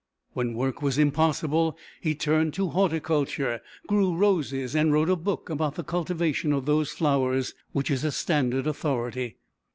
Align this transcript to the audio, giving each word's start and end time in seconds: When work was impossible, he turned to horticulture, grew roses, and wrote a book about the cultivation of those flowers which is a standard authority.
When 0.33 0.55
work 0.55 0.81
was 0.81 0.97
impossible, 0.97 1.77
he 2.01 2.15
turned 2.15 2.55
to 2.55 2.69
horticulture, 2.69 3.61
grew 3.85 4.15
roses, 4.15 4.73
and 4.75 4.91
wrote 4.91 5.11
a 5.11 5.15
book 5.15 5.47
about 5.51 5.75
the 5.75 5.83
cultivation 5.83 6.51
of 6.53 6.65
those 6.65 6.91
flowers 6.91 7.53
which 7.71 7.91
is 7.91 8.03
a 8.03 8.11
standard 8.11 8.65
authority. 8.65 9.37